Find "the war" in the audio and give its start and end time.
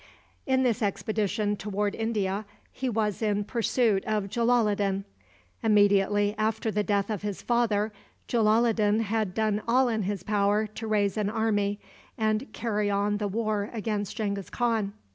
13.17-13.69